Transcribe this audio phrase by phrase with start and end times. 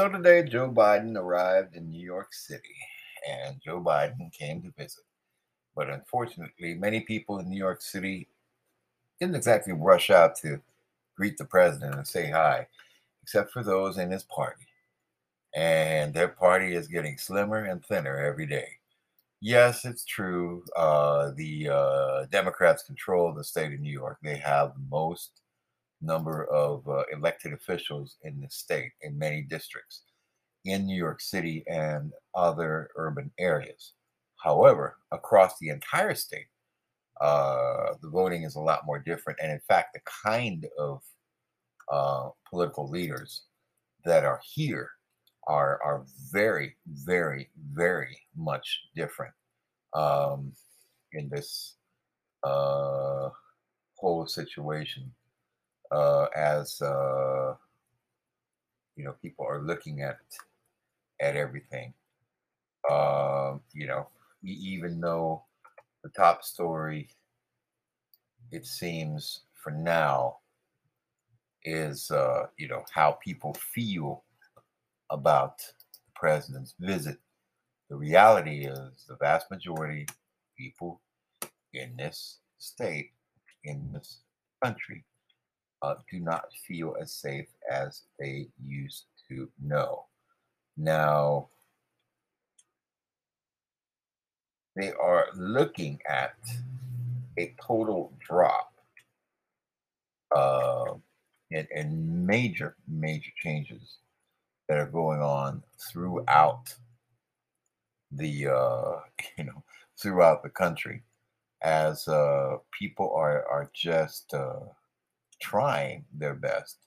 [0.00, 2.74] So today, Joe Biden arrived in New York City,
[3.30, 5.04] and Joe Biden came to visit.
[5.76, 8.26] But unfortunately, many people in New York City
[9.20, 10.58] didn't exactly rush out to
[11.18, 12.66] greet the president and say hi,
[13.22, 14.64] except for those in his party.
[15.54, 18.68] And their party is getting slimmer and thinner every day.
[19.42, 20.64] Yes, it's true.
[20.74, 24.16] Uh, the uh, Democrats control the state of New York.
[24.22, 25.39] They have the most
[26.00, 30.02] number of uh, elected officials in the state in many districts
[30.64, 33.94] in New York City and other urban areas.
[34.42, 36.46] However, across the entire state,
[37.20, 39.38] uh, the voting is a lot more different.
[39.42, 41.02] And in fact, the kind of
[41.90, 43.42] uh, political leaders
[44.04, 44.90] that are here
[45.46, 49.34] are, are very, very, very much different
[49.94, 50.52] um,
[51.12, 51.76] in this
[52.44, 53.28] uh,
[53.96, 55.12] whole situation
[55.90, 57.54] uh, as uh,
[58.96, 60.18] you know people are looking at
[61.20, 61.92] at everything.
[62.88, 64.08] Uh, you know,
[64.42, 65.44] even though
[66.02, 67.08] the top story,
[68.50, 70.38] it seems for now,
[71.64, 74.24] is uh, you know how people feel
[75.10, 77.18] about the president's visit.
[77.90, 80.16] The reality is the vast majority of
[80.56, 81.00] people
[81.74, 83.10] in this state,
[83.64, 84.20] in this
[84.62, 85.04] country,
[85.82, 90.06] uh, do not feel as safe as they used to know.
[90.76, 91.48] Now,
[94.76, 96.34] they are looking at
[97.38, 98.72] a total drop
[100.34, 100.94] uh,
[101.50, 103.98] and, and major, major changes
[104.68, 106.74] that are going on throughout
[108.12, 109.00] the, uh,
[109.38, 109.62] you know,
[110.00, 111.02] throughout the country
[111.62, 114.60] as uh, people are, are just uh,
[115.40, 116.78] trying their best.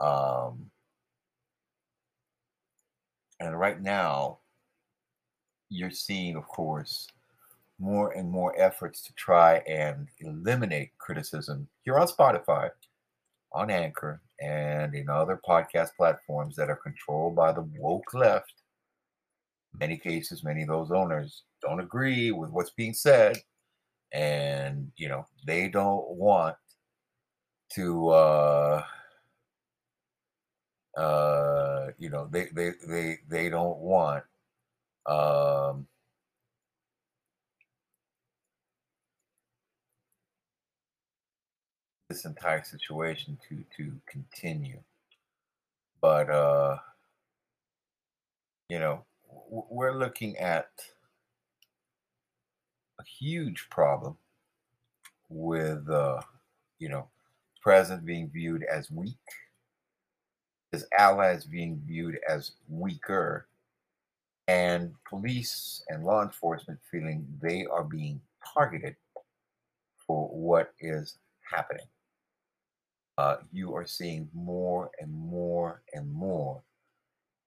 [0.00, 0.70] Um,
[3.40, 4.38] and right now,
[5.68, 7.08] you're seeing, of course,
[7.78, 12.70] more and more efforts to try and eliminate criticism here on Spotify,
[13.52, 18.52] on Anchor, and in other podcast platforms that are controlled by the woke left.
[19.72, 23.38] In many cases, many of those owners don't agree with what's being said,
[24.12, 26.56] and you know they don't want
[27.74, 28.84] to uh
[30.96, 34.24] uh you know they they they they don't want
[35.06, 35.86] um
[42.08, 44.80] this entire situation to to continue.
[46.00, 46.76] But uh
[48.68, 49.04] you know
[49.50, 50.68] we're looking at
[53.00, 54.16] a huge problem
[55.30, 56.20] with uh
[56.78, 57.08] you know
[57.62, 59.16] president being viewed as weak,
[60.72, 63.46] his allies being viewed as weaker,
[64.48, 68.20] and police and law enforcement feeling they are being
[68.54, 68.96] targeted
[70.06, 71.18] for what is
[71.50, 71.86] happening.
[73.18, 76.62] Uh, you are seeing more and more and more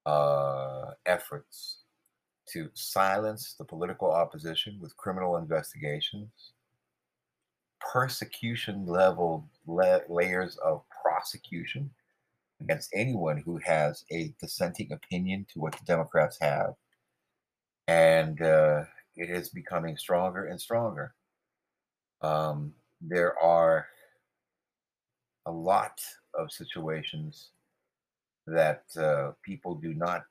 [0.06, 1.80] uh, efforts
[2.48, 6.52] to silence the political opposition with criminal investigations,
[7.96, 11.90] persecution level la- layers of prosecution
[12.60, 16.74] against anyone who has a dissenting opinion to what the Democrats have.
[17.88, 18.84] And uh,
[19.16, 21.14] it is becoming stronger and stronger.
[22.22, 23.88] Um, there are
[25.46, 26.02] a lot
[26.34, 27.52] of situations
[28.46, 30.26] that uh, people do not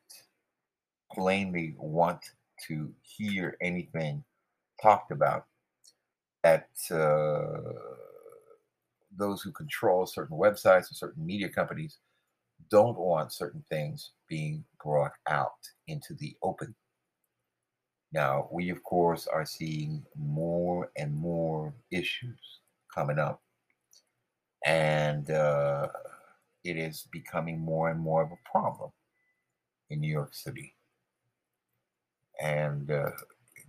[1.11, 2.21] plainly want
[2.67, 4.23] to hear anything
[4.83, 5.47] talked about
[6.45, 7.73] that uh,
[9.17, 11.99] those who control certain websites and certain media companies
[12.71, 16.75] don't want certain things being brought out into the open.
[18.13, 22.61] Now, we of course are seeing more and more issues
[22.95, 23.43] coming up,
[24.67, 25.89] and uh,
[26.63, 28.91] it is becoming more and more of a problem
[29.89, 30.75] in New York City.
[32.41, 33.11] And uh,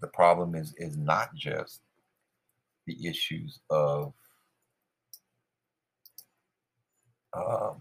[0.02, 1.80] the problem is is not just
[2.86, 4.14] the issues of
[7.34, 7.76] um,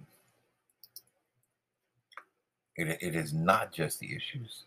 [2.77, 4.65] it, it is not just the issues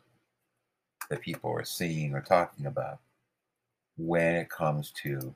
[1.09, 2.99] that people are seeing or talking about
[3.97, 5.35] when it comes to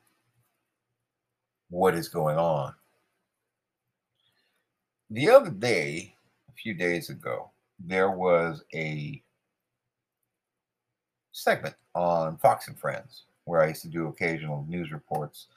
[1.70, 2.74] what is going on.
[5.10, 6.14] The other day,
[6.48, 9.22] a few days ago, there was a
[11.32, 15.48] segment on Fox and Friends where I used to do occasional news reports.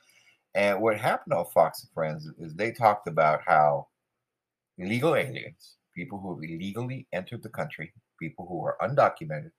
[0.54, 3.88] And what happened on Fox and Friends is they talked about how
[4.78, 9.52] illegal aliens people who have illegally entered the country, people who are undocumented,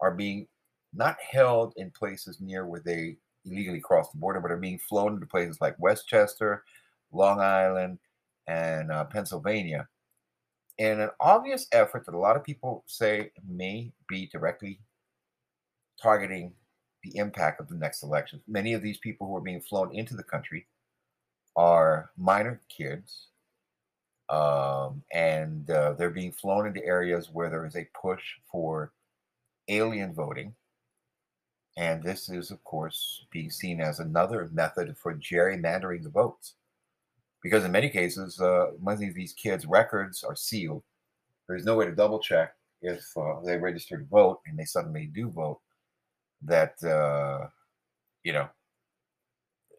[0.00, 0.46] are being
[0.92, 5.14] not held in places near where they illegally crossed the border, but are being flown
[5.14, 6.64] into places like Westchester,
[7.12, 7.98] Long Island,
[8.48, 9.88] and uh, Pennsylvania
[10.78, 14.78] in an obvious effort that a lot of people say may be directly
[16.00, 16.52] targeting
[17.06, 18.40] the impact of the next election.
[18.46, 20.66] Many of these people who are being flown into the country
[21.56, 23.28] are minor kids,
[24.28, 28.92] um, and uh, they're being flown into areas where there is a push for
[29.68, 30.54] alien voting.
[31.78, 36.54] And this is, of course, being seen as another method for gerrymandering the votes.
[37.42, 40.82] Because in many cases, uh, many of these kids' records are sealed.
[41.46, 45.10] There's no way to double check if uh, they register to vote and they suddenly
[45.14, 45.60] do vote
[46.42, 47.48] that uh,
[48.22, 48.48] you know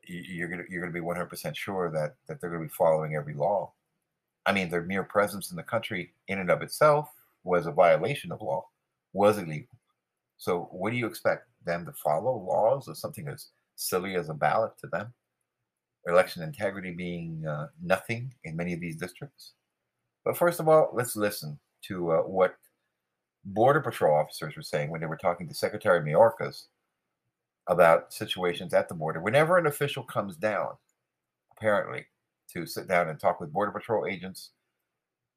[0.07, 3.71] you're gonna you're gonna be 100% sure that that they're gonna be following every law.
[4.45, 7.12] I mean, their mere presence in the country, in and of itself,
[7.44, 8.65] was a violation of law,
[9.12, 9.77] was illegal.
[10.38, 14.33] So, what do you expect them to follow laws or something as silly as a
[14.33, 15.13] ballot to them?
[16.07, 19.54] Election integrity being uh, nothing in many of these districts.
[20.24, 22.56] But first of all, let's listen to uh, what
[23.48, 26.66] Border Patrol officers were saying when they were talking to Secretary Mayorkas
[27.68, 29.22] about situations at the border.
[29.22, 30.72] Whenever an official comes down,
[31.56, 32.06] apparently,
[32.54, 34.52] to sit down and talk with Border Patrol agents,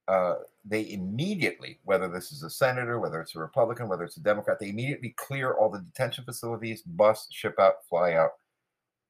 [0.09, 4.23] uh, they immediately, whether this is a senator, whether it's a Republican, whether it's a
[4.23, 8.33] Democrat, they immediately clear all the detention facilities, bus, ship out, fly out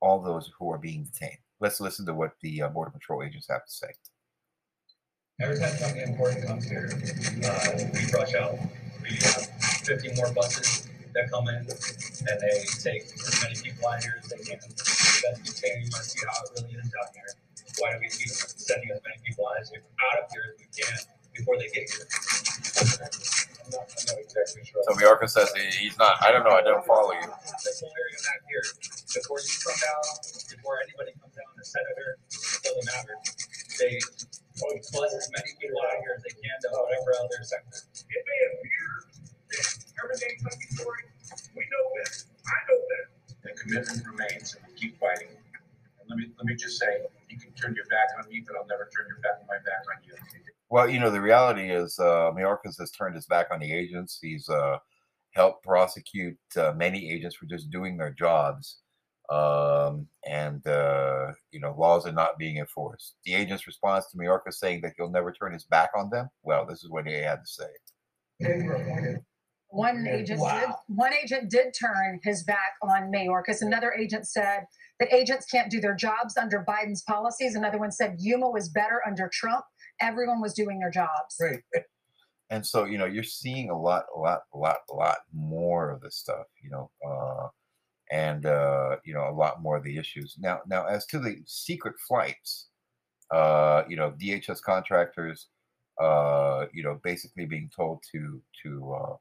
[0.00, 1.38] all those who are being detained.
[1.58, 3.88] Let's listen to what the uh, Border Patrol agents have to say.
[5.40, 6.90] Every time something important comes here,
[7.44, 8.58] uh, we rush out
[9.10, 9.42] we have
[9.82, 14.30] 50 more buses that come in, and they take as many people out here as
[14.30, 14.58] they can.
[14.62, 15.50] That's.
[15.60, 17.30] You want to see how it really is down here.
[17.78, 20.66] Why do we keep sending as many people out, as, out of here as we
[20.70, 20.94] can
[21.34, 22.06] before they get here?
[22.80, 22.86] I'm
[23.74, 24.82] not, I'm not exactly sure.
[24.86, 26.22] So Mayorkas says he's not.
[26.22, 26.54] I don't know.
[26.54, 27.28] I don't follow you.
[27.66, 28.64] This whole area back here,
[29.14, 30.02] before you come down,
[30.48, 33.14] before anybody comes down, the senator, it doesn't matter.
[33.78, 33.98] They
[34.64, 37.80] oh, bus as many people out here as they can to whatever other sector.
[38.10, 38.79] It may appear
[40.08, 41.04] that everything's hunky dory.
[41.56, 42.24] We know that.
[42.46, 43.06] I know that.
[43.42, 45.28] The commitment remains, and we keep fighting.
[45.28, 48.56] And let me let me just say, you can turn your back on me, but
[48.56, 50.14] I'll never turn your back my back on you.
[50.68, 54.18] Well, you know, the reality is uh, Mayorkas has turned his back on the agents.
[54.20, 54.78] He's uh,
[55.32, 58.78] helped prosecute uh, many agents for just doing their jobs
[59.30, 63.14] um, and uh, you know laws are not being enforced.
[63.24, 66.28] The agent's response to Mayorkas saying that he'll never turn his back on them.
[66.42, 69.20] Well, this is what he had to say.
[69.70, 70.60] One agent wow.
[70.60, 70.70] did.
[70.88, 74.64] One agent did turn his back on Mayorkas Another agent said
[74.98, 77.54] that agents can't do their jobs under Biden's policies.
[77.54, 79.64] Another one said Yuma was better under Trump.
[80.00, 81.36] Everyone was doing their jobs.
[81.40, 81.62] Right.
[82.52, 85.88] And so you know you're seeing a lot, a lot, a lot, a lot more
[85.90, 86.46] of this stuff.
[86.60, 86.90] You know.
[87.08, 87.46] Uh,
[88.10, 90.34] and uh, you know a lot more of the issues.
[90.38, 92.70] Now, now as to the secret flights,
[93.30, 95.46] uh, you know, DHS contractors,
[96.00, 99.16] uh, you know, basically being told to to uh,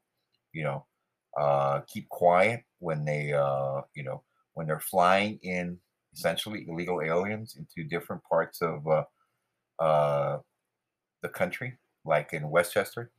[0.52, 0.86] you know
[1.38, 4.22] uh, keep quiet when they uh, you know
[4.54, 5.78] when they're flying in
[6.12, 9.04] essentially illegal aliens into different parts of uh,
[9.82, 10.38] uh,
[11.22, 13.10] the country, like in Westchester.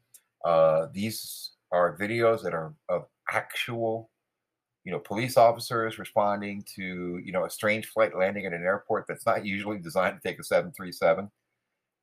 [0.43, 4.09] Uh, these are videos that are of actual
[4.83, 9.05] you know, police officers responding to, you know, a strange flight landing at an airport
[9.07, 11.29] that's not usually designed to take a 737.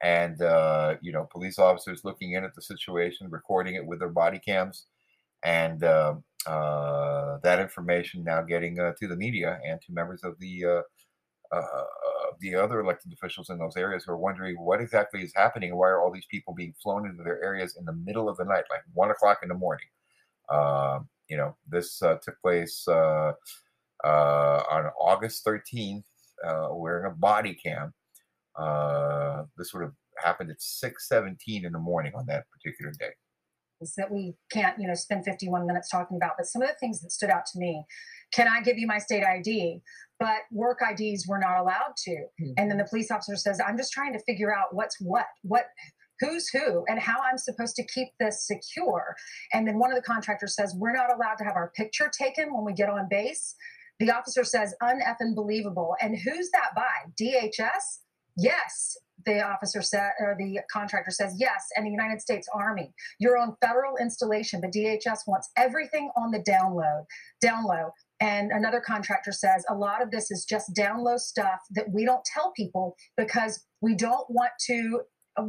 [0.00, 4.08] And, uh, you know, police officers looking in at the situation, recording it with their
[4.08, 4.87] body cams.
[5.45, 6.14] And uh,
[6.47, 10.83] uh, that information now getting uh, to the media and to members of the uh,
[11.50, 11.85] uh,
[12.40, 15.78] the other elected officials in those areas who are wondering what exactly is happening and
[15.78, 18.45] why are all these people being flown into their areas in the middle of the
[18.45, 19.87] night, like one o'clock in the morning.
[20.50, 23.33] Um, you know, this uh, took place uh,
[24.04, 26.04] uh, on August 13th,
[26.47, 27.92] uh, wearing a body cam.
[28.57, 33.12] Uh, this would have happened at 6:17 in the morning on that particular day.
[33.97, 37.00] That we can't, you know, spend 51 minutes talking about, but some of the things
[37.00, 37.85] that stood out to me.
[38.32, 39.80] Can I give you my state ID?
[40.18, 42.11] But work IDs were not allowed to.
[42.11, 42.52] Mm-hmm.
[42.56, 45.26] And then the police officer says, "I'm just trying to figure out what's what.
[45.42, 45.66] What
[46.20, 49.14] who's who and how I'm supposed to keep this secure.
[49.52, 52.52] And then one of the contractors says, We're not allowed to have our picture taken
[52.52, 53.54] when we get on base.
[54.00, 54.75] The officer says,
[55.35, 55.97] believable.
[56.00, 57.11] And who's that by?
[57.20, 57.99] DHS?
[58.37, 58.97] Yes.
[59.26, 62.92] The officer said, or the contractor says, yes, and the United States Army.
[63.18, 67.04] You're on federal installation, but DHS wants everything on the download,
[67.40, 67.90] down low.
[68.20, 72.04] And another contractor says a lot of this is just down low stuff that we
[72.04, 75.02] don't tell people because we don't want to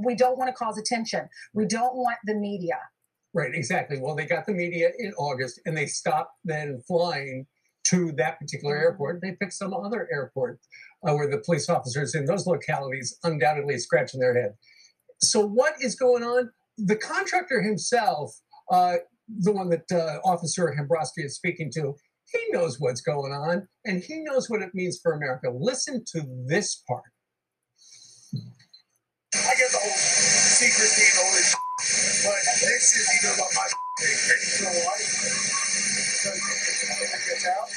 [0.03, 1.27] we don't want to cause attention.
[1.53, 2.77] We don't want the media.
[3.33, 3.99] Right, exactly.
[3.99, 7.47] Well, they got the media in August and they stopped then flying
[7.87, 8.83] to that particular mm-hmm.
[8.83, 9.21] airport.
[9.21, 10.59] They picked some other airport
[11.07, 14.53] uh, where the police officers in those localities undoubtedly scratching their head.
[15.21, 16.49] So, what is going on?
[16.77, 18.33] The contractor himself,
[18.71, 21.95] uh, the one that uh, Officer Hembrowski is speaking to,
[22.31, 25.49] he knows what's going on and he knows what it means for America.
[25.51, 27.03] Listen to this part.
[28.33, 31.55] I get the whole secrecy and all this,
[32.25, 33.67] but this is even about my
[33.99, 34.97] why?
[35.79, 36.37] Because
[37.01, 37.69] if gets out,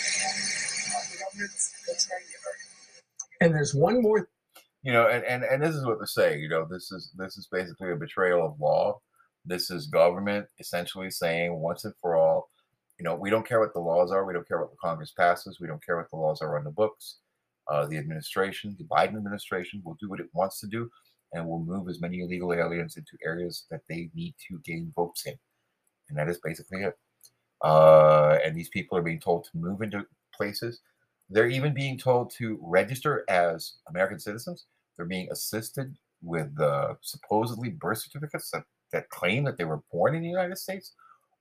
[1.10, 2.41] the government's going to.
[3.44, 4.28] And there's one more
[4.82, 7.36] you know and, and and this is what they're saying you know this is this
[7.36, 9.00] is basically a betrayal of law.
[9.44, 12.50] This is government essentially saying once and for all
[12.98, 15.12] you know we don't care what the laws are we don't care what the congress
[15.16, 17.18] passes we don't care what the laws are on the books.
[17.70, 20.90] Uh, the administration the biden administration will do what it wants to do
[21.32, 25.26] and will move as many illegal aliens into areas that they need to gain votes
[25.26, 25.34] in.
[26.08, 26.94] And that is basically it.
[27.62, 30.80] Uh, and these people are being told to move into places
[31.32, 34.66] they're even being told to register as American citizens.
[34.96, 36.56] They're being assisted with
[37.00, 40.92] supposedly birth certificates that, that claim that they were born in the United States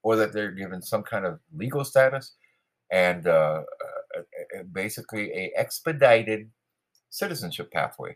[0.04, 2.36] or that they're given some kind of legal status
[2.92, 3.62] and uh,
[4.72, 6.50] basically a expedited
[7.10, 8.16] citizenship pathway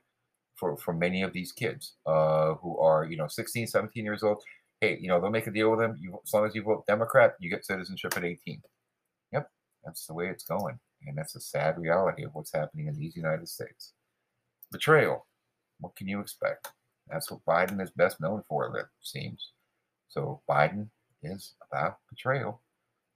[0.56, 4.42] for, for many of these kids uh, who are, you know, 16, 17 years old.
[4.82, 5.96] Hey, you know, they'll make a deal with them.
[6.00, 8.62] You, as long as you vote Democrat, you get citizenship at 18.
[9.32, 9.50] Yep,
[9.86, 10.80] that's the way it's going.
[11.08, 13.94] And that's a sad reality of what's happening in these United States.
[14.72, 15.26] Betrayal.
[15.80, 16.70] What can you expect?
[17.10, 19.52] That's what Biden is best known for, it seems.
[20.08, 20.88] So Biden
[21.22, 22.62] is about betrayal.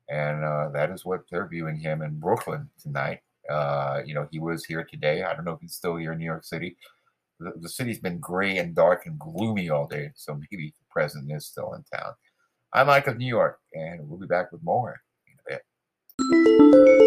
[0.10, 3.20] And uh, that is what they're viewing him in Brooklyn tonight.
[3.50, 5.24] Uh, you know, he was here today.
[5.24, 6.78] I don't know if he's still here in New York City.
[7.40, 10.12] The, the city's been gray and dark and gloomy all day.
[10.16, 12.14] So maybe the president is still in town.
[12.74, 16.99] I'm Mike of New York, and we'll be back with more in a bit.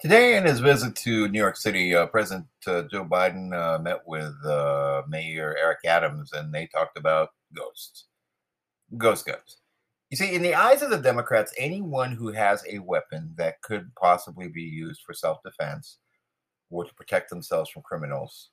[0.00, 4.06] Today, in his visit to New York City, uh, President uh, Joe Biden uh, met
[4.06, 8.04] with uh, Mayor Eric Adams and they talked about ghosts.
[8.96, 9.56] Ghost guns.
[10.10, 13.90] You see, in the eyes of the Democrats, anyone who has a weapon that could
[13.96, 15.98] possibly be used for self defense
[16.70, 18.50] or to protect themselves from criminals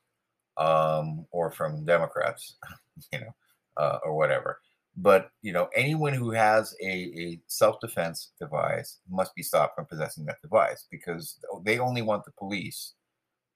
[0.58, 2.56] um, or from Democrats,
[3.14, 3.36] you know,
[3.78, 4.60] uh, or whatever,
[4.98, 10.26] but you know, anyone who has a, a self-defense device must be stopped from possessing
[10.26, 12.94] that device because they only want the police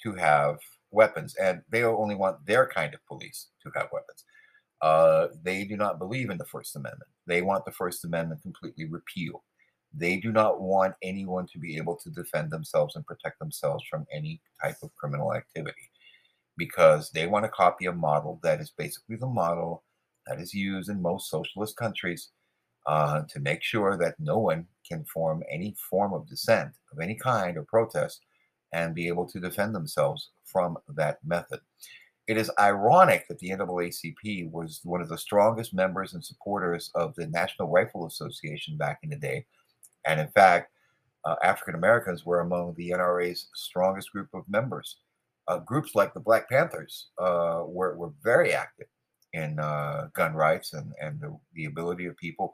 [0.04, 0.58] to have
[0.92, 4.26] weapons, and they only want their kind of police to have weapons.
[4.82, 7.10] Uh, they do not believe in the First Amendment.
[7.28, 9.42] They want the First Amendment completely repealed.
[9.94, 14.06] They do not want anyone to be able to defend themselves and protect themselves from
[14.12, 15.90] any type of criminal activity
[16.58, 19.84] because they want to copy a model that is basically the model
[20.30, 22.30] that is used in most socialist countries
[22.88, 27.16] uh, to make sure that no one can form any form of dissent of any
[27.16, 28.22] kind or protest
[28.72, 31.60] and be able to defend themselves from that method.
[32.28, 37.16] It is ironic that the NAACP was one of the strongest members and supporters of
[37.16, 39.46] the National Rifle Association back in the day.
[40.06, 40.72] And in fact,
[41.26, 44.98] uh, African Americans were among the NRA's strongest group of members.
[45.48, 48.86] Uh, groups like the Black Panthers uh, were, were very active
[49.34, 52.54] in uh, gun rights and, and the, the ability of people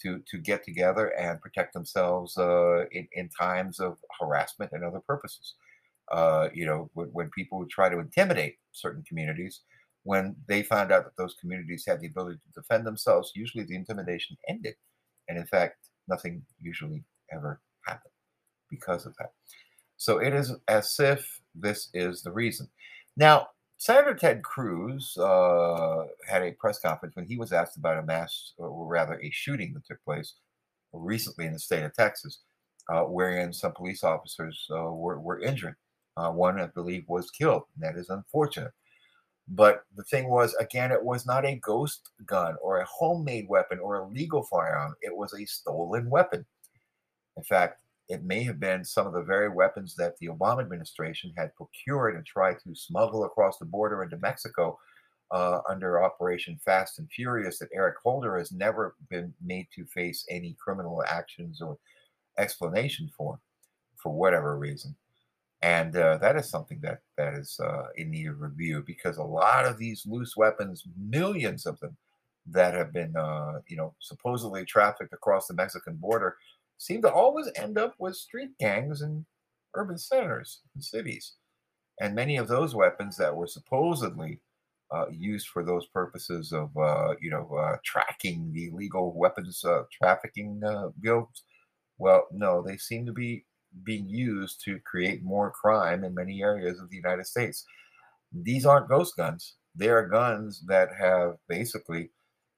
[0.00, 5.00] to, to get together and protect themselves uh, in, in times of harassment and other
[5.00, 5.54] purposes.
[6.10, 9.60] Uh, you know, when, when people would try to intimidate certain communities,
[10.04, 13.76] when they found out that those communities had the ability to defend themselves, usually the
[13.76, 14.74] intimidation ended.
[15.28, 15.76] And in fact,
[16.08, 18.12] nothing usually ever happened
[18.70, 19.32] because of that.
[19.96, 22.68] So it is as if this is the reason.
[23.16, 23.48] Now,
[23.82, 28.52] Senator Ted Cruz uh, had a press conference when he was asked about a mass,
[28.56, 30.34] or rather a shooting that took place
[30.92, 32.42] recently in the state of Texas,
[32.92, 35.74] uh, wherein some police officers uh, were, were injured.
[36.16, 37.64] Uh, one, I believe, was killed.
[37.78, 38.70] that is unfortunate.
[39.48, 43.80] But the thing was, again, it was not a ghost gun or a homemade weapon
[43.80, 44.94] or a legal firearm.
[45.02, 46.46] It was a stolen weapon.
[47.36, 47.81] In fact,
[48.12, 52.14] it may have been some of the very weapons that the Obama administration had procured
[52.14, 54.78] and tried to smuggle across the border into Mexico
[55.30, 60.26] uh, under Operation Fast and Furious that Eric Holder has never been made to face
[60.28, 61.78] any criminal actions or
[62.36, 63.40] explanation for,
[63.96, 64.94] for whatever reason.
[65.62, 69.22] And uh, that is something that that is uh, in need of review because a
[69.22, 71.96] lot of these loose weapons, millions of them,
[72.50, 76.36] that have been, uh, you know, supposedly trafficked across the Mexican border,
[76.82, 79.24] seem to always end up with street gangs and
[79.74, 81.34] urban centers and cities.
[82.00, 84.40] And many of those weapons that were supposedly
[84.92, 89.82] uh, used for those purposes of, uh, you know, uh, tracking the illegal weapons uh,
[89.92, 91.44] trafficking uh, bills,
[91.98, 93.44] well, no, they seem to be
[93.84, 97.64] being used to create more crime in many areas of the United States.
[98.32, 99.54] These aren't ghost guns.
[99.76, 102.10] They are guns that have basically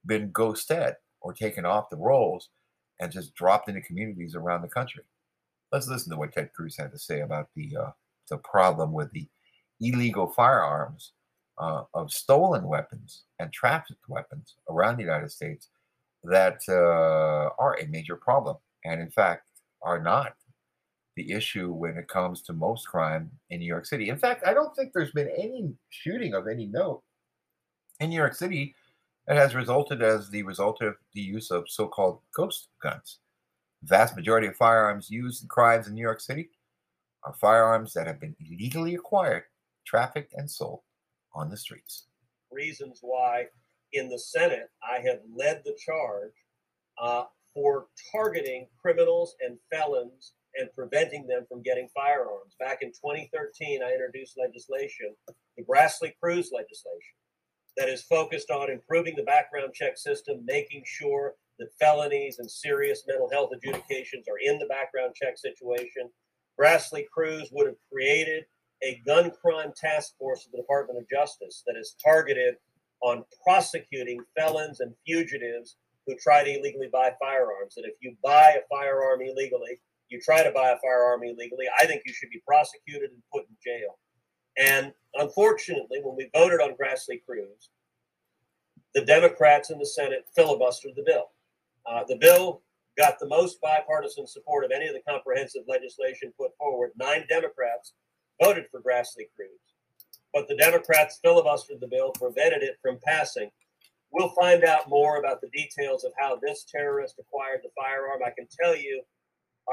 [0.07, 2.49] been ghosted or taken off the rolls
[3.01, 5.03] and just dropped into communities around the country.
[5.73, 7.91] Let's listen to what Ted Cruz had to say about the uh,
[8.31, 9.27] the problem with the
[9.81, 11.13] illegal firearms
[11.59, 15.69] uh, of stolen weapons and trafficked weapons around the United States
[16.23, 19.43] that uh, are a major problem, and in fact
[19.83, 20.35] are not
[21.17, 24.09] the issue when it comes to most crime in New York City.
[24.09, 27.03] In fact, I don't think there's been any shooting of any note
[28.01, 28.75] in New York City
[29.27, 33.19] that has resulted as the result of the use of so-called ghost guns.
[33.83, 36.51] The vast majority of firearms used in crimes in New York City
[37.25, 39.45] are firearms that have been illegally acquired,
[39.87, 40.81] trafficked, and sold
[41.35, 42.07] on the streets.
[42.51, 43.47] Reasons why
[43.93, 46.33] in the Senate I have led the charge
[47.01, 52.55] uh, for targeting criminals and felons and preventing them from getting firearms.
[52.61, 55.15] Back in 2013, I introduced legislation,
[55.57, 57.17] the Grassley Cruz legislation,
[57.77, 63.05] that is focused on improving the background check system, making sure that felonies and serious
[63.07, 66.09] mental health adjudications are in the background check situation.
[66.61, 68.45] Grassley Cruz would have created
[68.83, 72.57] a gun crime task force of the Department of Justice that is targeted
[73.03, 75.77] on prosecuting felons and fugitives
[76.07, 77.75] who try to illegally buy firearms.
[77.75, 81.87] That if you buy a firearm illegally, you try to buy a firearm illegally, I
[81.87, 83.99] think you should be prosecuted and put in jail.
[84.59, 87.71] And unfortunately, when we voted on Grassley Cruz,
[88.95, 91.31] the Democrats in the Senate filibustered the bill.
[91.87, 92.63] Uh, the bill
[92.97, 96.93] got the most bipartisan support of any of the comprehensive legislation put forward.
[96.97, 97.95] Nine Democrats
[98.41, 99.61] voted for Grassley Cruz,
[100.33, 103.51] but the Democrats filibustered the bill, prevented it from passing.
[104.13, 108.21] We'll find out more about the details of how this terrorist acquired the firearm.
[108.25, 109.03] I can tell you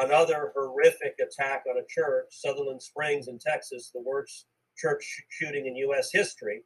[0.02, 4.48] another horrific attack on a church, Sutherland Springs in Texas, the worst
[4.82, 6.10] church shooting in U.S.
[6.12, 6.64] history.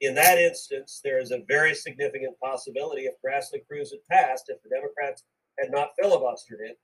[0.00, 4.62] In that instance, there is a very significant possibility if Grassley Cruz had passed, if
[4.62, 5.24] the Democrats
[5.58, 6.78] had not filibustered it,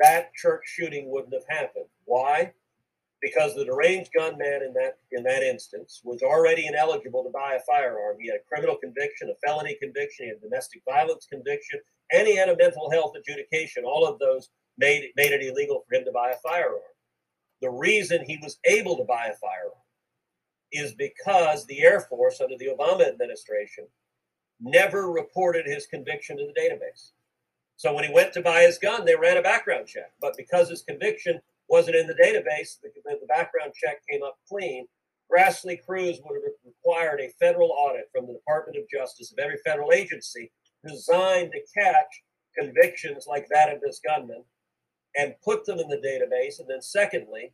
[0.00, 1.86] that church shooting wouldn't have happened.
[2.04, 2.52] Why?
[3.22, 7.60] Because the deranged gunman in that in that instance was already ineligible to buy a
[7.60, 8.18] firearm.
[8.20, 11.80] He had a criminal conviction, a felony conviction, he had a domestic violence conviction,
[12.12, 13.84] and he had a mental health adjudication.
[13.84, 16.82] All of those made made it illegal for him to buy a firearm.
[17.62, 19.72] The reason he was able to buy a firearm
[20.72, 23.86] is because the Air Force under the Obama administration
[24.60, 27.12] never reported his conviction to the database.
[27.76, 30.12] So when he went to buy his gun, they ran a background check.
[30.20, 34.86] But because his conviction wasn't in the database, the, the background check came up clean.
[35.30, 39.58] Grassley Cruz would have required a federal audit from the Department of Justice of every
[39.64, 40.52] federal agency
[40.86, 42.22] designed to catch
[42.58, 44.44] convictions like that of this gunman
[45.16, 46.60] and put them in the database.
[46.60, 47.52] And then, secondly,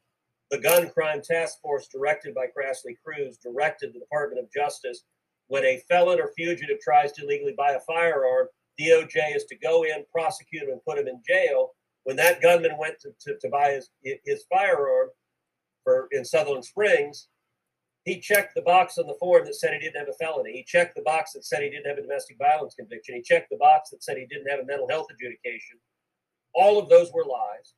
[0.51, 5.05] the Gun Crime Task Force, directed by Grassley Cruz, directed the Department of Justice
[5.48, 8.46] when a felon or fugitive tries to illegally buy a firearm,
[8.81, 11.72] DOJ is to go in, prosecute him, and put him in jail.
[12.05, 13.90] When that gunman went to, to, to buy his,
[14.25, 15.11] his firearm
[15.85, 17.29] for in Sutherland Springs,
[18.05, 20.53] he checked the box on the form that said he didn't have a felony.
[20.53, 23.14] He checked the box that said he didn't have a domestic violence conviction.
[23.14, 25.79] He checked the box that said he didn't have a mental health adjudication.
[26.54, 27.74] All of those were lies.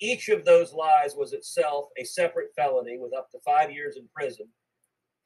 [0.00, 4.08] Each of those lies was itself a separate felony with up to five years in
[4.14, 4.46] prison.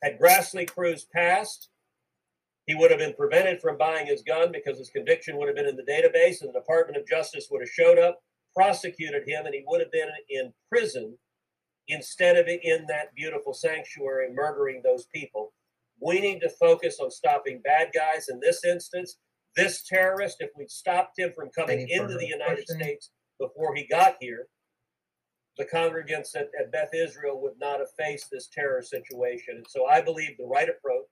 [0.03, 1.69] Had Grassley Cruz passed,
[2.67, 5.69] he would have been prevented from buying his gun because his conviction would have been
[5.69, 8.21] in the database, and the Department of Justice would have showed up,
[8.55, 11.17] prosecuted him, and he would have been in prison
[11.89, 15.53] instead of in that beautiful sanctuary murdering those people.
[16.01, 19.19] We need to focus on stopping bad guys in this instance
[19.57, 22.83] this terrorist, if we'd stopped him from coming into the United questions?
[22.83, 24.47] States before he got here,
[25.59, 29.57] the congregants at, at Beth Israel would not have faced this terror situation.
[29.57, 31.09] And so I believe the right approach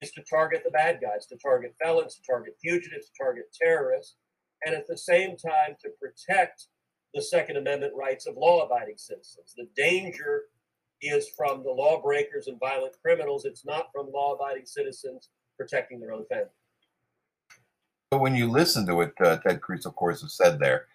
[0.00, 4.16] is to target the bad guys, to target felons, to target fugitives, to target terrorists,
[4.64, 6.68] and at the same time to protect
[7.12, 9.54] the Second Amendment rights of law abiding citizens.
[9.56, 10.44] The danger
[11.00, 16.12] is from the lawbreakers and violent criminals, it's not from law abiding citizens protecting their
[16.12, 16.48] own family.
[18.14, 20.86] But when you listen to what uh, Ted Cruz, of course, has said there,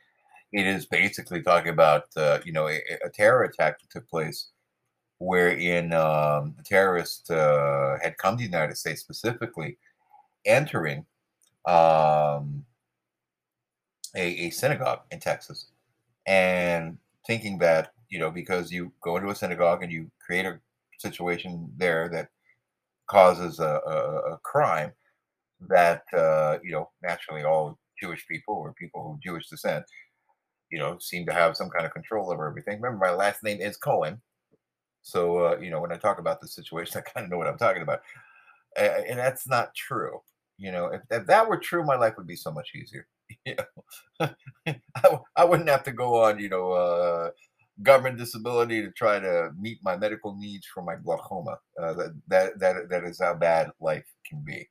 [0.53, 4.51] it is basically talking about uh, you know a, a terror attack that took place,
[5.17, 9.77] wherein um, the terrorist uh, had come to the United States specifically,
[10.45, 10.99] entering
[11.67, 12.63] um,
[14.15, 15.65] a, a synagogue in Texas,
[16.25, 20.57] and thinking that you know, because you go into a synagogue and you create a
[20.99, 22.29] situation there that
[23.07, 24.93] causes a, a, a crime
[25.67, 29.85] that uh, you know naturally all Jewish people or people of Jewish descent,
[30.71, 32.81] you know, seem to have some kind of control over everything.
[32.81, 34.21] Remember, my last name is Cohen,
[35.01, 37.47] so uh, you know when I talk about the situation, I kind of know what
[37.47, 38.01] I'm talking about,
[38.79, 40.21] uh, and that's not true.
[40.57, 43.07] You know, if, if that were true, my life would be so much easier.
[43.45, 43.55] You
[44.19, 44.29] know,
[44.95, 47.29] I, I wouldn't have to go on, you know, uh,
[47.83, 51.57] government disability to try to meet my medical needs for my glaucoma.
[51.81, 54.67] Uh, that, that that that is how bad life can be.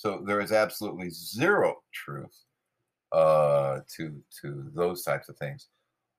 [0.00, 2.36] So there is absolutely zero truth
[3.12, 5.68] uh, to to those types of things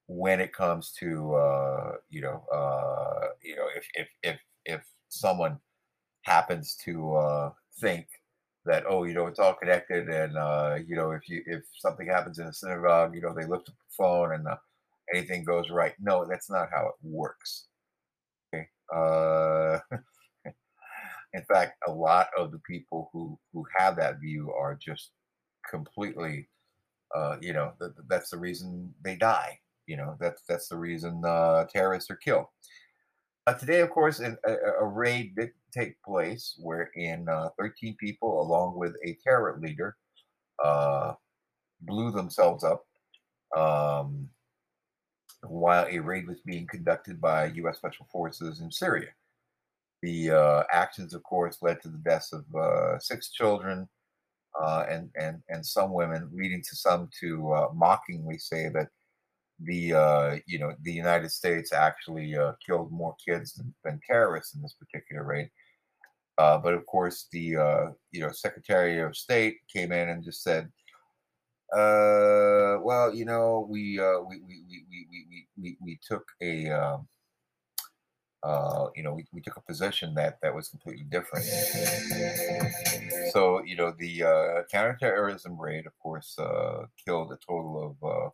[0.08, 5.60] when it comes to uh, you know uh, you know if if if if someone
[6.24, 8.08] happens to uh, think
[8.65, 12.08] that oh you know it's all connected and uh, you know if you if something
[12.08, 14.58] happens in a synagogue you know they lift up the phone and uh,
[15.15, 15.96] anything goes right.
[16.00, 17.67] No that's not how it works.
[18.54, 19.80] Okay uh,
[21.34, 25.12] in fact a lot of the people who who have that view are just
[25.70, 26.48] completely
[27.15, 31.22] uh, you know th- that's the reason they die you know that's that's the reason
[31.26, 32.46] uh, terrorists are killed
[33.48, 34.38] uh, today, of course, a,
[34.80, 39.98] a, raid did take place wherein uh, 13 people, along with a terror leader,
[40.63, 41.13] uh,
[41.82, 42.86] blew themselves up
[43.58, 44.30] um,
[45.48, 47.78] while a raid was being conducted by U.S.
[47.78, 49.10] Special Forces in Syria.
[50.01, 53.87] The uh, actions, of course, led to the deaths of uh, six children
[54.59, 58.87] uh, and, and, and some women, leading to some to mockingly say that
[59.63, 64.55] the uh, you know the United States actually uh, killed more kids than, than, terrorists
[64.55, 65.49] in this particular raid.
[66.37, 70.43] Uh, but of course, the uh, you know Secretary of State came in and just
[70.43, 70.65] said,
[71.73, 76.69] uh, "Well, you know, we uh, we, we, we, we, we, we, we took a
[76.69, 77.07] um,
[78.95, 81.45] you know we, we took a position that that was completely different."
[83.32, 86.38] So you know the counterterrorism raid, of course,
[87.06, 88.32] killed a total of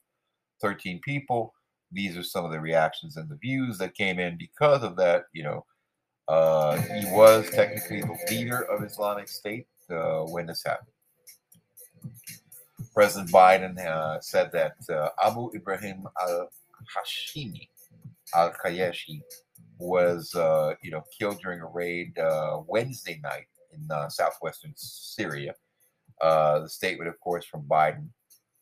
[0.62, 1.54] 13 people.
[1.92, 5.26] These are some of the reactions and the views that came in because of that.
[5.34, 5.66] You know,
[6.28, 10.90] uh, he was technically the leader of Islamic State uh, when this happened.
[12.94, 16.50] President Biden uh, said that uh, Abu Ibrahim al
[16.96, 17.70] Hashimi
[18.36, 19.22] al Qurayshi
[19.80, 25.54] was, uh, you know, killed during a raid uh, Wednesday night in southwestern Syria.
[26.22, 28.10] the statement, of course, from Biden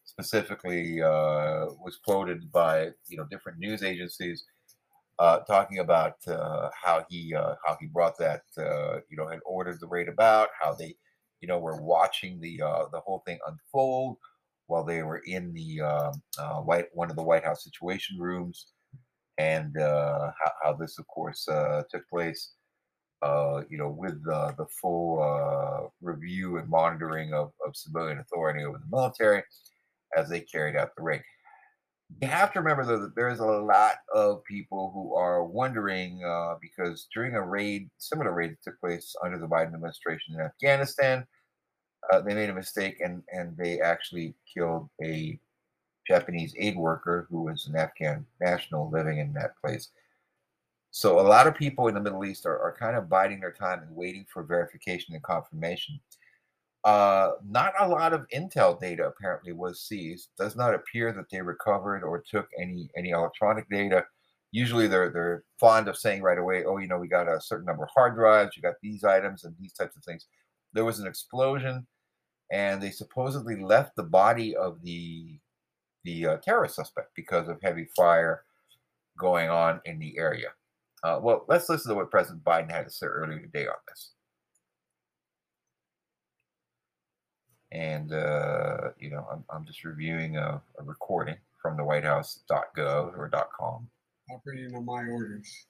[0.05, 4.45] specifically uh, was quoted by you know different news agencies
[5.19, 9.39] uh, talking about uh, how he uh, how he brought that uh, you know had
[9.45, 10.95] ordered the raid about how they
[11.41, 14.17] you know were watching the uh, the whole thing unfold
[14.67, 16.13] while they were in the um,
[16.65, 18.67] white one of the White House Situation Rooms
[19.37, 21.45] and how, how, this of course
[21.89, 22.53] took place.
[23.69, 29.43] you know, with the full review and monitoring of, of civilian authority over the military,
[30.15, 31.21] as they carried out the raid.
[32.21, 36.55] You have to remember though that there's a lot of people who are wondering uh,
[36.61, 41.25] because during a raid, similar raid that took place under the Biden administration in Afghanistan,
[42.11, 45.39] uh, they made a mistake and and they actually killed a
[46.07, 49.89] Japanese aid worker who was an Afghan national living in that place.
[50.91, 53.51] So a lot of people in the Middle East are, are kind of biding their
[53.51, 55.99] time and waiting for verification and confirmation.
[56.85, 60.29] Uh, not a lot of intel data apparently was seized.
[60.37, 64.05] Does not appear that they recovered or took any any electronic data.
[64.51, 67.65] Usually, they're they're fond of saying right away, "Oh, you know, we got a certain
[67.65, 68.55] number of hard drives.
[68.55, 70.27] You got these items and these types of things."
[70.73, 71.87] There was an explosion,
[72.51, 75.39] and they supposedly left the body of the
[76.05, 78.43] the uh, terrorist suspect because of heavy fire
[79.19, 80.49] going on in the area.
[81.03, 84.11] Uh, well, let's listen to what President Biden had to say earlier today on this.
[87.75, 93.17] and uh, you know I'm, I'm just reviewing a, a, recording from the White House.gov
[93.17, 93.89] or .com.
[94.31, 95.67] Operating on my orders,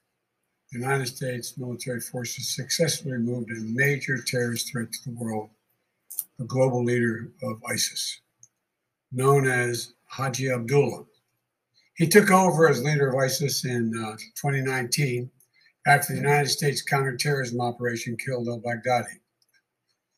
[0.71, 5.49] the United States military forces successfully removed a major terrorist threat to the world,
[6.37, 8.21] the global leader of ISIS,
[9.11, 11.03] known as Haji Abdullah.
[11.97, 15.29] He took over as leader of ISIS in uh, 2019
[15.85, 19.19] after the United States counterterrorism operation killed al Baghdadi.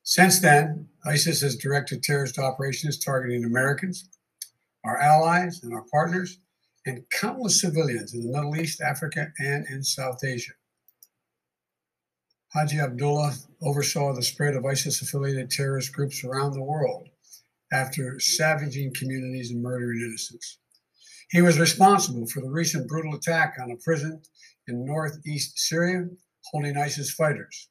[0.03, 4.07] Since then, ISIS has directed terrorist operations targeting Americans,
[4.85, 6.37] our allies, and our partners,
[6.85, 10.53] and countless civilians in the Middle East, Africa, and in South Asia.
[12.53, 13.33] Haji Abdullah
[13.63, 17.09] oversaw the spread of ISIS affiliated terrorist groups around the world
[17.71, 20.59] after savaging communities and murdering innocents.
[21.29, 24.21] He was responsible for the recent brutal attack on a prison
[24.67, 26.07] in northeast Syria
[26.51, 27.69] holding ISIS fighters,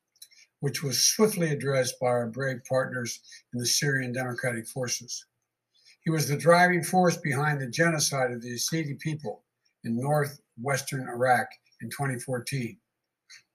[0.61, 3.21] which was swiftly addressed by our brave partners
[3.53, 5.25] in the Syrian Democratic Forces.
[6.01, 9.43] He was the driving force behind the genocide of the Yazidi people
[9.85, 11.49] in northwestern Iraq
[11.81, 12.79] in 2014.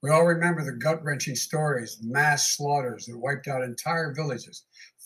[0.03, 4.65] We all remember the gut wrenching stories, mass slaughters that wiped out entire villages,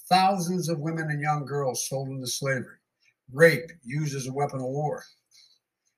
[0.09, 2.77] thousands of women and young girls sold into slavery,
[3.31, 5.03] rape used as a weapon of war.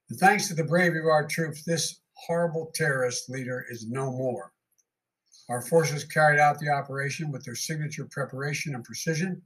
[0.10, 4.52] And thanks to the bravery of our troops, this horrible terrorist leader is no more.
[5.50, 9.42] Our forces carried out the operation with their signature preparation and precision,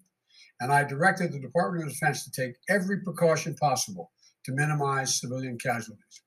[0.59, 4.11] and I directed the Department of Defense to take every precaution possible
[4.45, 6.21] to minimize civilian casualties.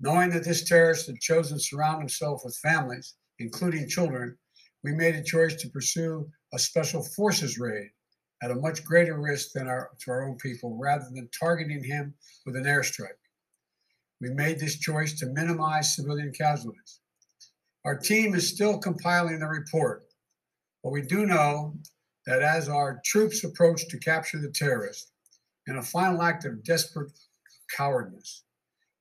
[0.00, 4.36] Knowing that this terrorist had chosen to surround himself with families, including children,
[4.82, 7.90] we made a choice to pursue a special forces raid
[8.42, 12.14] at a much greater risk than our to our own people rather than targeting him
[12.44, 13.20] with an airstrike.
[14.20, 17.00] We made this choice to minimize civilian casualties.
[17.84, 20.06] Our team is still compiling the report,
[20.82, 21.74] but we do know
[22.26, 25.12] that as our troops approached to capture the terrorist,
[25.66, 27.12] in a final act of desperate
[27.76, 28.44] cowardness,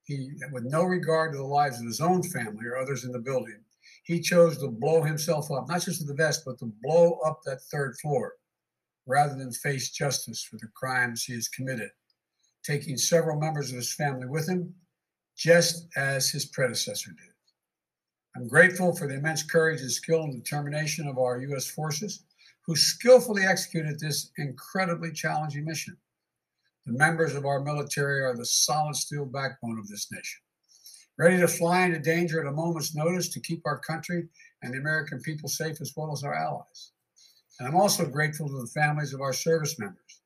[0.03, 3.19] he, with no regard to the lives of his own family or others in the
[3.19, 3.59] building,
[4.05, 7.41] he chose to blow himself up, not just with the vest, but to blow up
[7.43, 8.33] that third floor
[9.07, 11.89] rather than face justice for the crimes he has committed,
[12.63, 14.73] taking several members of his family with him,
[15.35, 17.33] just as his predecessor did.
[18.35, 21.67] I'm grateful for the immense courage and skill and determination of our U.S.
[21.67, 22.23] forces
[22.65, 25.97] who skillfully executed this incredibly challenging mission.
[26.85, 30.41] The members of our military are the solid steel backbone of this nation,
[31.17, 34.27] ready to fly into danger at a moment's notice to keep our country
[34.61, 36.91] and the American people safe as well as our allies.
[37.59, 40.21] And I'm also grateful to the families of our service members.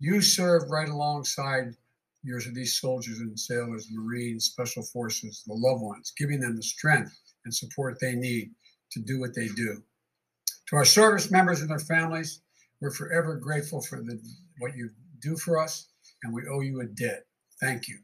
[0.00, 1.74] You serve right alongside
[2.22, 7.12] your, these soldiers and sailors, Marines, Special Forces, the loved ones, giving them the strength
[7.44, 8.50] and support they need
[8.92, 9.82] to do what they do.
[10.68, 12.40] To our service members and their families,
[12.80, 14.20] we're forever grateful for the,
[14.58, 14.90] what you
[15.20, 15.88] do for us
[16.22, 17.24] and we owe you a debt.
[17.60, 17.98] Thank you.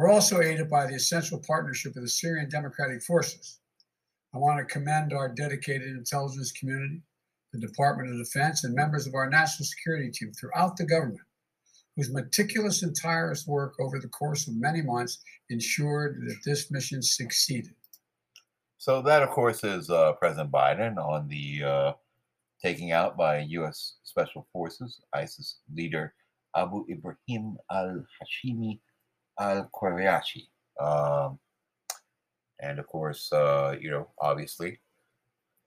[0.00, 3.60] We're also aided by the essential partnership of the Syrian Democratic Forces.
[4.34, 7.02] I want to commend our dedicated intelligence community,
[7.52, 11.20] the Department of Defense, and members of our national security team throughout the government,
[11.96, 17.02] whose meticulous and tireless work over the course of many months ensured that this mission
[17.02, 17.74] succeeded.
[18.78, 21.92] So that, of course, is uh, President Biden on the uh,
[22.64, 23.96] taking out by U.S.
[24.04, 26.14] Special Forces ISIS leader
[26.56, 28.80] Abu Ibrahim al Hashimi
[29.40, 30.48] al Qurayshi.
[30.80, 31.38] Um,
[32.60, 34.80] and of course, uh, you know, obviously,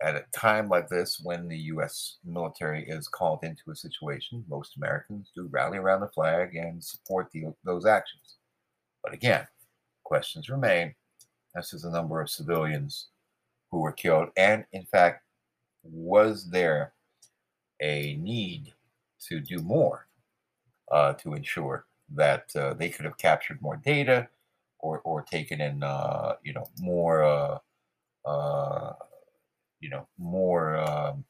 [0.01, 2.17] at a time like this, when the U.S.
[2.23, 7.29] military is called into a situation, most Americans do rally around the flag and support
[7.31, 8.35] the, those actions.
[9.03, 9.47] But again,
[10.03, 10.93] questions remain
[11.55, 13.07] as to the number of civilians
[13.71, 14.29] who were killed.
[14.37, 15.23] And in fact,
[15.83, 16.93] was there
[17.81, 18.73] a need
[19.27, 20.07] to do more
[20.91, 24.27] uh, to ensure that uh, they could have captured more data
[24.79, 27.57] or, or taken in, uh, you know, more, uh,
[28.25, 28.93] uh,
[29.79, 31.23] you know, more um,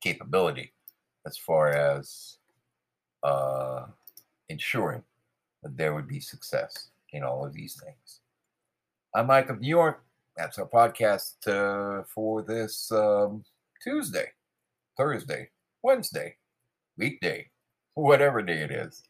[0.00, 0.72] capability
[1.26, 2.38] as far as
[3.22, 3.86] uh,
[4.48, 5.02] ensuring
[5.62, 8.20] that there would be success in all of these things.
[9.14, 10.02] I'm Mike of New York.
[10.36, 13.42] That's our podcast uh, for this um,
[13.82, 14.26] Tuesday,
[14.96, 15.48] Thursday,
[15.82, 16.36] Wednesday,
[16.98, 17.48] weekday,
[17.94, 19.02] whatever day it is.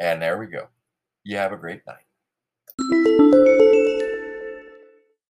[0.00, 0.68] And there we go.
[1.22, 2.09] You have a great night.